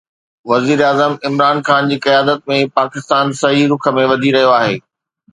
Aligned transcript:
وزيراعظم 0.51 1.11
عمران 1.27 1.59
خان 1.67 1.91
جي 1.91 1.97
قيادت 2.05 2.47
۾ 2.53 2.57
پاڪستان 2.79 3.33
صحيح 3.41 3.69
رخ 3.73 3.85
۾ 3.99 4.07
وڌي 4.13 4.33
رهيو 4.37 4.55
آهي 4.55 4.73